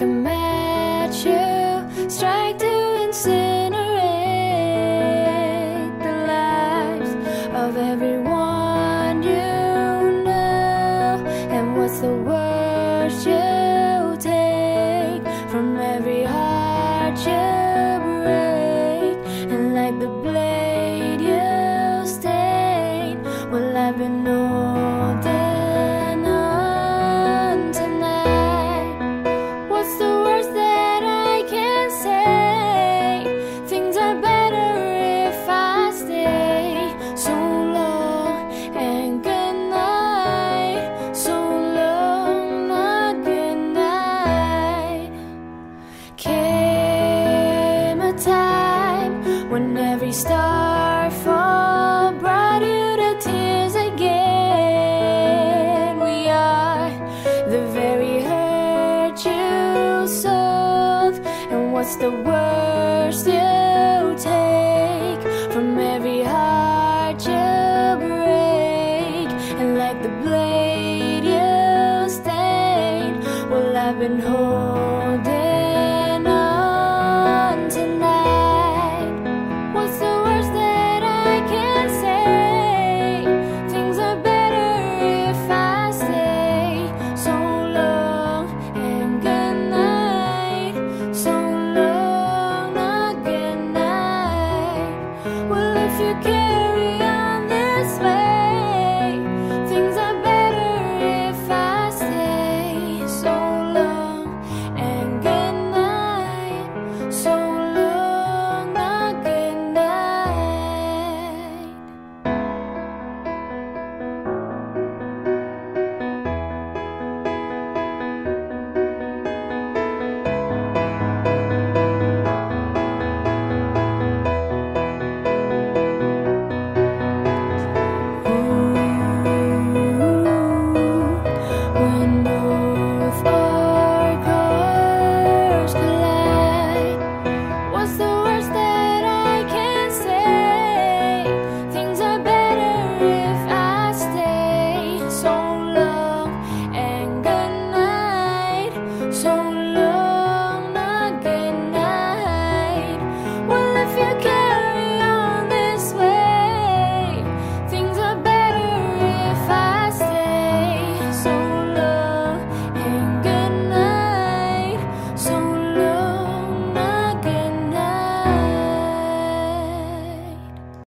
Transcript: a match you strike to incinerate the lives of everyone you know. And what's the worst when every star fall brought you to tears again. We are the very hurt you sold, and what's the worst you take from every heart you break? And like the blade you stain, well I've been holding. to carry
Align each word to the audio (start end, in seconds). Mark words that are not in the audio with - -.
a 0.00 0.06
match 0.06 1.24
you 1.24 2.08
strike 2.10 2.58
to 2.58 2.66
incinerate 3.06 3.72
the 6.02 6.12
lives 6.26 7.10
of 7.54 7.76
everyone 7.76 9.22
you 9.22 9.30
know. 10.24 11.22
And 11.50 11.76
what's 11.76 12.00
the 12.00 12.12
worst 12.12 12.53
when 50.14 50.22
every 50.22 50.30
star 50.30 51.10
fall 51.10 52.12
brought 52.12 52.62
you 52.62 52.96
to 52.96 53.18
tears 53.20 53.74
again. 53.74 54.10
We 55.98 56.28
are 56.28 56.90
the 57.48 57.66
very 57.72 58.22
hurt 58.22 59.24
you 59.24 60.06
sold, 60.06 61.14
and 61.50 61.72
what's 61.72 61.96
the 61.96 62.10
worst 62.10 63.26
you 63.26 64.14
take 64.18 65.22
from 65.52 65.78
every 65.78 66.22
heart 66.22 67.26
you 67.26 67.96
break? 68.06 69.28
And 69.58 69.76
like 69.78 70.00
the 70.02 70.10
blade 70.22 71.24
you 71.24 72.08
stain, 72.08 73.20
well 73.50 73.76
I've 73.76 73.98
been 73.98 74.20
holding. 74.20 74.93
to 95.98 96.20
carry 96.24 97.03